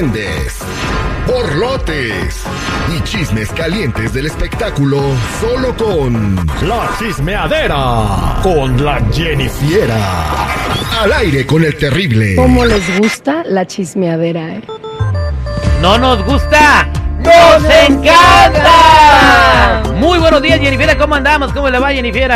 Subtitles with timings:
[0.00, 0.58] argüendes,
[1.26, 2.42] borlotes
[2.96, 4.98] y chismes calientes del espectáculo
[5.40, 10.56] solo con La chismeadera con la Jennifiera.
[11.02, 12.34] Al aire con el terrible.
[12.36, 14.62] ¿Cómo les gusta la chismeadera, eh?
[15.82, 16.88] ¡No nos gusta!
[17.18, 19.19] ¡Nos encanta!
[20.40, 20.96] Buenos días, Jennifer.
[20.96, 21.52] ¿Cómo andamos?
[21.52, 22.32] ¿Cómo le va, Jennifer?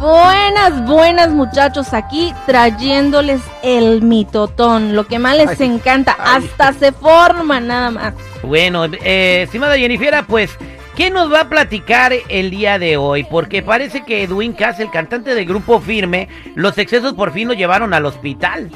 [0.00, 7.60] Buenas, buenas muchachos, aquí trayéndoles el mitotón, lo que más les encanta, hasta se forma
[7.60, 8.14] nada más.
[8.42, 10.50] Bueno, eh, estimada Jennifer, pues,
[10.96, 13.22] ¿qué nos va a platicar el día de hoy?
[13.22, 17.54] Porque parece que Edwin Cass, el cantante del grupo Firme, los excesos por fin lo
[17.54, 18.68] llevaron al hospital.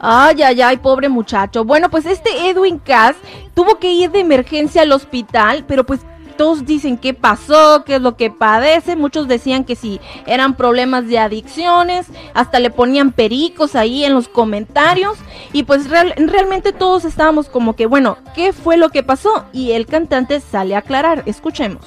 [0.00, 1.64] Ay, ay, ay, pobre muchacho.
[1.64, 3.14] Bueno, pues este Edwin Cass
[3.54, 6.00] tuvo que ir de emergencia al hospital, pero pues
[6.36, 8.96] todos dicen qué pasó, qué es lo que padece.
[8.96, 14.28] Muchos decían que si eran problemas de adicciones, hasta le ponían pericos ahí en los
[14.28, 15.18] comentarios.
[15.52, 19.44] Y pues real- realmente todos estábamos como que, bueno, ¿qué fue lo que pasó?
[19.52, 21.22] Y el cantante sale a aclarar.
[21.26, 21.80] Escuchemos.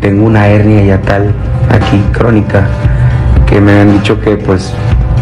[0.00, 1.32] Tengo una hernia yatal
[1.70, 2.66] aquí crónica
[3.46, 4.72] que me han dicho que pues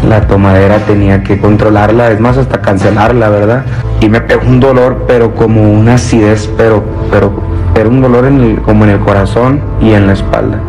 [0.07, 3.65] la tomadera tenía que controlarla, es más hasta cancelarla, ¿verdad?
[3.99, 7.31] Y me pegó un dolor, pero como una acidez, pero pero
[7.73, 10.59] pero un dolor en el- como en el corazón y en la espalda.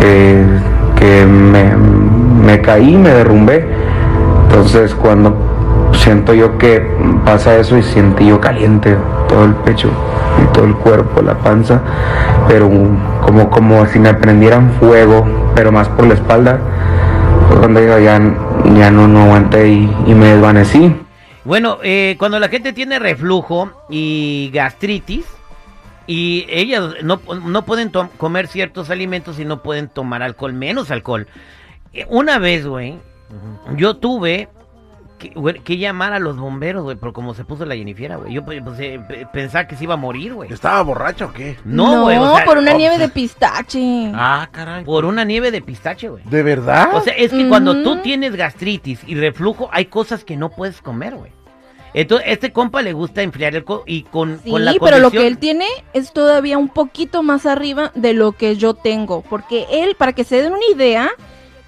[0.00, 0.44] Que,
[0.96, 3.66] que me, me caí, me derrumbé.
[4.48, 5.34] Entonces cuando
[5.92, 6.80] siento yo que
[7.24, 8.96] pasa eso y sentí yo caliente
[9.28, 9.90] todo el pecho
[10.42, 11.80] y todo el cuerpo, la panza,
[12.48, 12.68] pero
[13.22, 15.24] como, como si me prendieran fuego,
[15.54, 16.58] pero más por la espalda,
[17.48, 18.20] fue cuando yo ya,
[18.76, 20.94] ya no, no aguanté y, y me desvanecí.
[21.44, 25.24] Bueno, eh, cuando la gente tiene reflujo y gastritis,
[26.06, 31.26] y ellas no, no pueden comer ciertos alimentos y no pueden tomar alcohol, menos alcohol.
[31.92, 32.98] Eh, Una vez, güey,
[33.76, 34.48] yo tuve
[35.64, 38.32] que, llamar a los bomberos, güey, por como se puso la Jennifiera, güey.
[38.32, 40.52] Yo pues, eh, pe- pensaba que se iba a morir, güey.
[40.52, 41.56] ¿Estaba borracho o qué?
[41.64, 44.12] No, güey, o sea, por una oh, nieve de pistache.
[44.14, 44.84] Ah, caray.
[44.84, 46.22] por una nieve de pistache, güey.
[46.24, 46.90] ¿De verdad?
[46.94, 50.82] O sea, es que cuando tú tienes gastritis y reflujo, hay cosas que no puedes
[50.82, 51.32] comer, güey.
[51.94, 55.12] Entonces, este compa le gusta enfriar el co y con, Sí, con la pero lo
[55.12, 59.22] que él tiene es todavía un poquito más arriba de lo que yo tengo.
[59.22, 61.10] Porque él, para que se den una idea,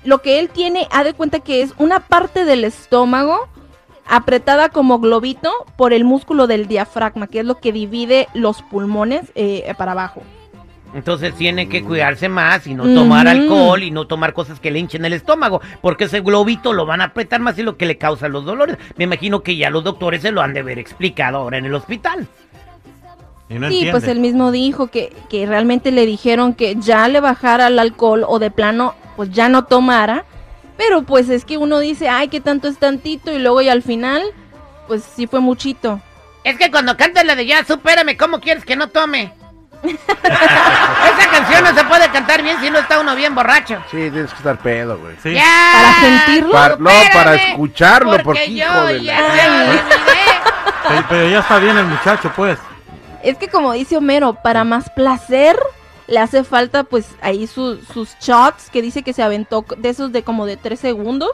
[0.05, 3.49] lo que él tiene, ha de cuenta que es una parte del estómago
[4.05, 9.33] apretada como globito por el músculo del diafragma, que es lo que divide los pulmones
[9.37, 10.23] eh, para abajo.
[10.95, 14.79] Entonces tiene que cuidarse más y no tomar alcohol y no tomar cosas que le
[14.79, 17.99] hinchen el estómago, porque ese globito lo van a apretar más y lo que le
[17.99, 18.79] causa los dolores.
[18.97, 21.75] Me imagino que ya los doctores se lo han de haber explicado ahora en el
[21.75, 22.27] hospital.
[23.49, 23.91] No sí, entiende.
[23.93, 28.25] pues él mismo dijo que, que realmente le dijeron que ya le bajara el alcohol
[28.27, 30.25] o de plano, pues ya no tomara.
[30.77, 33.83] Pero pues es que uno dice, ay, que tanto es tantito y luego y al
[33.83, 34.23] final,
[34.87, 36.01] pues sí fue muchito.
[36.45, 39.33] Es que cuando canta la de ya, supérame, ¿cómo quieres que no tome?
[39.83, 43.77] Esa canción no se puede cantar bien si no está uno bien borracho.
[43.91, 45.17] Sí, tienes que estar pedo, güey.
[45.23, 45.33] Sí.
[45.35, 45.73] Ya.
[45.75, 46.53] Para sentirlo.
[46.53, 51.03] Para- no, para escucharlo, porque, porque hijo yo de ya la...
[51.09, 52.59] pero ya está bien el muchacho, pues.
[53.23, 55.59] Es que como dice Homero, para más placer
[56.07, 60.13] le hace falta pues ahí su- sus shots que dice que se aventó de esos
[60.13, 61.31] de como de tres segundos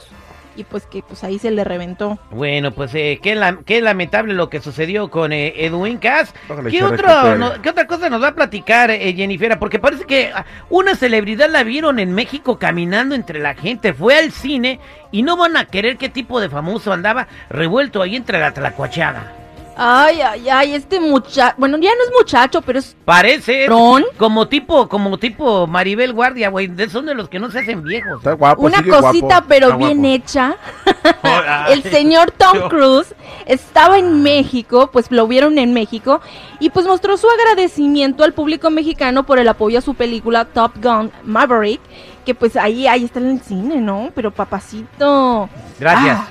[0.56, 2.18] y pues que pues ahí se le reventó.
[2.30, 6.34] Bueno, pues eh, qué, la- qué lamentable lo que sucedió con eh, Edwin Cass.
[6.48, 9.58] Ojalá ¿Qué, otro, no- ¿Qué otra cosa nos va a platicar eh, Jennifer?
[9.58, 10.32] Porque parece que
[10.70, 14.78] una celebridad la vieron en México caminando entre la gente, fue al cine
[15.10, 19.32] y no van a querer qué tipo de famoso andaba revuelto ahí entre la tlacuachada.
[19.76, 24.04] Ay, ay, ay, este muchacho, bueno, ya no es muchacho, pero es Parece Ron.
[24.18, 27.82] como tipo, como tipo Maribel Guardia, güey, de- son de los que no se hacen
[27.82, 28.18] viejos.
[28.18, 29.46] Está guapo, una sigue cosita guapo.
[29.48, 30.14] pero Está bien guapo.
[30.14, 30.56] hecha.
[31.70, 33.14] El señor Tom Cruise
[33.46, 36.20] estaba en México, pues lo vieron en México
[36.60, 40.72] y pues mostró su agradecimiento al público mexicano por el apoyo a su película Top
[40.82, 41.80] Gun Maverick,
[42.24, 44.10] que pues ahí ahí está en el cine, ¿no?
[44.14, 45.48] Pero papacito.
[45.80, 46.18] Gracias.
[46.20, 46.28] Ah,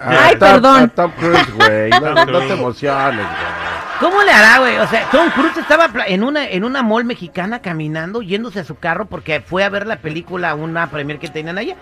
[0.00, 0.82] Ay, Tom- perdón.
[0.84, 1.90] a Tom Cruise, güey.
[1.90, 3.68] No, te emociones, güey.
[4.00, 4.76] ¿Cómo le hará, güey?
[4.78, 8.76] O sea, Tom Cruise estaba en una en una mall mexicana caminando, yéndose a su
[8.76, 11.74] carro porque fue a ver la película, una premier que tenían allá.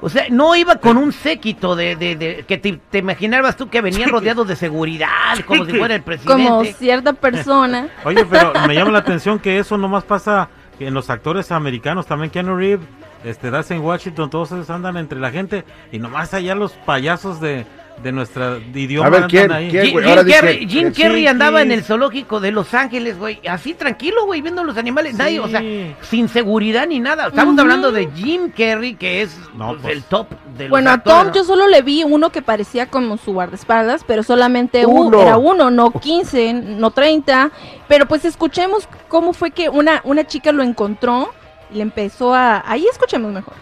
[0.00, 3.68] O sea, no iba con un séquito de, de, de- que te, te imaginabas tú
[3.70, 5.08] que venía rodeado de seguridad,
[5.46, 6.44] como si fuera el presidente.
[6.44, 7.88] como cierta persona.
[8.04, 10.48] Oye, pero me llama la atención que eso nomás pasa
[10.78, 12.86] en los actores americanos, también Keanu Reeves,
[13.24, 17.66] este, Denzel Washington, todos esos andan entre la gente y nomás allá los payasos de,
[18.02, 19.06] de nuestra idioma.
[19.06, 19.70] A ver, andan ¿quién- ahí.
[19.70, 19.86] quién?
[19.86, 23.18] Jim, ahora dice Carrey, que- Jim Carrey sí, andaba en el zoológico de Los Ángeles,
[23.18, 25.18] güey, así tranquilo, güey, viendo los animales, Sí.
[25.18, 25.62] nadie, o sea,
[26.02, 27.28] sin seguridad ni nada.
[27.28, 29.94] Estamos hablando de Jim Carrey, que es No, pues, pues.
[29.96, 30.28] el top
[30.58, 31.32] de los Bueno, a Tom ¿no?
[31.32, 35.20] yo solo le vi uno que parecía como su guardaespaldas, pero solamente Uno.
[35.22, 37.50] era uno, no 15, no 30.
[37.88, 41.32] Pero pues escuchemos cómo fue que una, una chica lo encontró
[41.70, 42.62] le empezó a...
[42.70, 43.54] Ahí escuchemos mejor.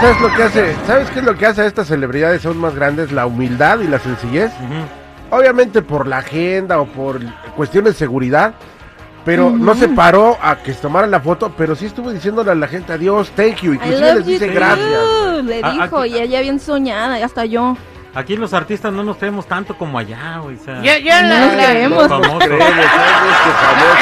[0.00, 0.76] ¿Sabes lo que hace?
[0.86, 3.10] ¿Sabes qué es lo que hace a estas celebridades aún más grandes?
[3.10, 4.52] La humildad y la sencillez.
[5.30, 7.20] Obviamente por la agenda o por
[7.56, 8.54] cuestiones de seguridad.
[9.24, 12.54] Pero no se paró a que se tomaran la foto, pero sí estuvo diciéndole a
[12.54, 15.44] la gente adiós, thank you, I inclusive les dice too", gracias.
[15.44, 17.76] Le A- dijo, aquí- y ella bien soñada, y hasta yo.
[18.16, 20.54] Aquí los artistas no nos creemos tanto como allá, güey.
[20.56, 22.06] o sea, Ya, ya No nos creemos.
[22.08, 22.44] famoso.
[22.44, 22.52] el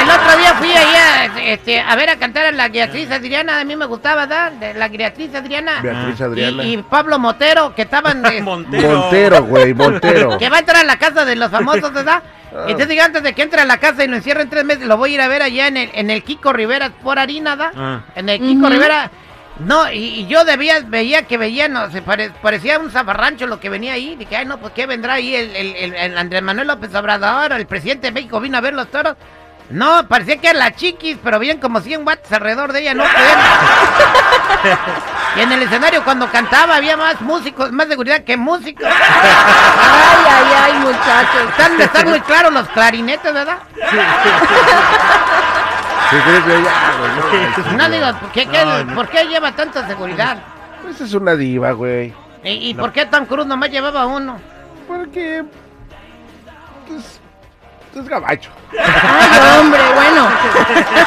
[0.09, 3.75] otro día fui allá este, a ver a cantar a la Beatriz Adriana, a mí
[3.75, 4.51] me gustaba, ¿verdad?
[4.51, 5.79] De la Beatriz Adriana.
[5.81, 6.63] Beatriz Y, Adriana.
[6.63, 8.21] y Pablo Motero, que estaban...
[8.21, 8.99] de- Montero.
[8.99, 10.37] Montero, güey, Montero.
[10.39, 12.21] que va a entrar a la casa de los famosos, ¿verdad?
[12.55, 12.65] Ah.
[12.67, 15.11] Entonces antes de que entre a la casa y lo encierren tres meses, lo voy
[15.11, 17.73] a ir a ver allá en el, en el Kiko Rivera por harina, ¿verdad?
[17.75, 18.01] Ah.
[18.15, 18.69] En el Kiko.
[18.69, 19.11] Rivera.
[19.59, 23.59] No, y, y yo debía, veía que veía, no, se pare- parecía un zafarrancho lo
[23.59, 24.15] que venía ahí.
[24.15, 25.35] Dije, ay, no, pues ¿qué vendrá ahí?
[25.35, 28.73] El, el, el- el Andrés Manuel López Obrador, el presidente de México vino a ver
[28.73, 29.15] los toros.
[29.69, 33.03] No, parecía que era la chiquis, pero bien como 100 watts alrededor de ella, no.
[35.35, 38.85] y en el escenario cuando cantaba había más músicos, más seguridad que músicos.
[38.85, 41.49] Ay, ay, ay, muchachos.
[41.49, 43.57] Están, están muy claros los clarinetes, ¿verdad?
[46.09, 47.11] Sí, crees que ya, güey,
[47.77, 48.95] no, No digo, ¿por qué, qué- No, no.
[48.95, 50.37] ¿por qué lleva tanta seguridad?
[50.37, 52.13] Esa Pues es una diva, güey.
[52.43, 54.39] ¿Y, y por qué Tom Cruise nomás llevaba uno?
[54.87, 55.43] Porque.
[56.87, 57.19] Pues.
[57.95, 58.49] Es gabacho.
[58.77, 60.27] Ay, hombre, bueno.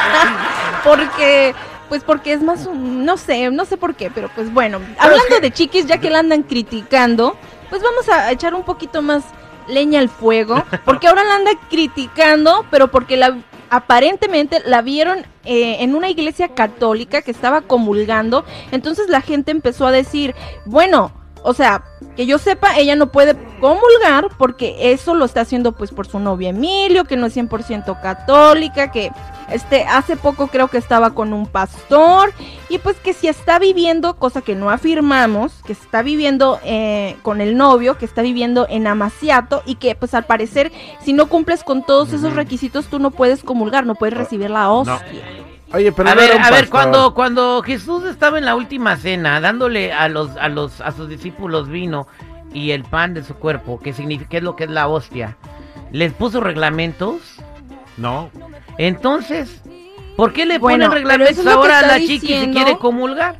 [0.83, 1.53] porque,
[1.89, 4.79] pues porque es más, un- no sé, no sé por qué, pero pues bueno.
[4.99, 7.35] Hablando de chiquis, ya que la andan criticando,
[7.69, 9.23] pues vamos a echar un poquito más
[9.67, 13.37] leña al fuego, porque ahora la anda criticando, pero porque la
[13.69, 19.85] aparentemente la vieron eh, en una iglesia católica que estaba comulgando, entonces la gente empezó
[19.85, 20.33] a decir,
[20.65, 21.11] bueno,
[21.47, 21.81] o sea,
[22.17, 26.19] que yo sepa, ella no puede comulgar porque eso lo está haciendo pues por su
[26.19, 29.13] novio Emilio, que no es 100% católica, que
[29.49, 32.33] este hace poco creo que estaba con un pastor
[32.67, 37.39] y pues que si está viviendo, cosa que no afirmamos, que está viviendo eh, con
[37.39, 41.63] el novio, que está viviendo en Amaciato y que pues al parecer si no cumples
[41.63, 45.46] con todos esos requisitos tú no puedes comulgar, no puedes recibir la hostia.
[45.73, 49.41] Oye, pero a no ver, a ver, cuando, cuando Jesús estaba en la última cena,
[49.41, 52.07] dándole a los, a los, a sus discípulos vino
[52.53, 55.35] y el pan de su cuerpo, que significa qué es lo que es la hostia,
[55.91, 57.21] les puso reglamentos.
[57.97, 58.29] No,
[58.77, 59.61] Entonces,
[60.15, 62.53] ¿por qué le Bueno, ponen reglamentos es que ahora a la chiqui si diciendo.
[62.55, 63.35] quiere comulgar?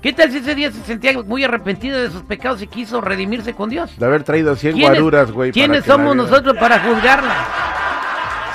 [0.00, 3.52] ¿Qué tal si ese día se sentía muy arrepentida de sus pecados y quiso redimirse
[3.52, 3.98] con Dios?
[3.98, 5.50] De haber traído 100 ¿Quiénes- guaruras, güey.
[5.50, 7.34] para ¿Quiénes que somos nosotros para juzgarla?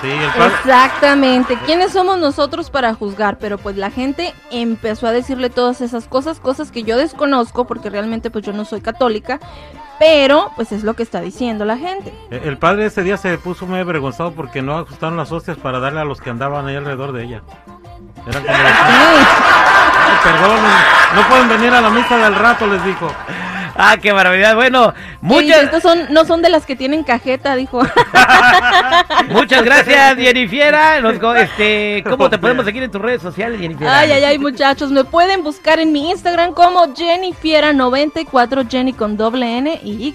[0.06, 0.54] Sí, el padre.
[0.56, 1.58] Exactamente.
[1.66, 3.38] ¿Quiénes somos nosotros para juzgar?
[3.38, 7.90] Pero pues la gente empezó a decirle todas esas cosas, cosas que yo desconozco porque
[7.90, 9.40] realmente pues yo no soy católica,
[10.00, 12.14] pero pues es lo que está diciendo la gente.
[12.30, 16.02] El padre ese día se puso muy avergonzado porque no ajustaron las hostias para darle
[16.02, 17.42] a los que andaban ahí alrededor de ella.
[18.28, 18.58] Eran como.
[20.08, 20.60] Ay, perdón,
[21.16, 23.12] no pueden venir a la misa del rato, les dijo.
[23.76, 24.56] Ah, qué barbaridad.
[24.56, 27.82] Bueno, muchas, Estos son, no son de las que tienen cajeta, dijo.
[29.30, 31.02] muchas gracias, Jennifiera.
[31.02, 34.00] Nos este, ¿Cómo te podemos seguir en tus redes sociales, Jennifiera?
[34.00, 34.92] Ay, ay, ay, muchachos.
[34.92, 40.14] Me pueden buscar en mi Instagram como Jennifiera94, Jenny con doble N y Y.